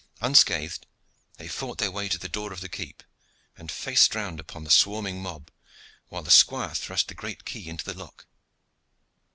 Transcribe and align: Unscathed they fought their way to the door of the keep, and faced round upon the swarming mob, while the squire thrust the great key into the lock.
Unscathed 0.19 0.87
they 1.37 1.47
fought 1.47 1.77
their 1.77 1.91
way 1.91 2.09
to 2.09 2.17
the 2.17 2.27
door 2.27 2.51
of 2.51 2.59
the 2.61 2.67
keep, 2.67 3.03
and 3.55 3.71
faced 3.71 4.15
round 4.15 4.39
upon 4.39 4.63
the 4.63 4.71
swarming 4.71 5.21
mob, 5.21 5.51
while 6.07 6.23
the 6.23 6.31
squire 6.31 6.73
thrust 6.73 7.07
the 7.07 7.13
great 7.13 7.45
key 7.45 7.69
into 7.69 7.85
the 7.85 7.93
lock. 7.93 8.25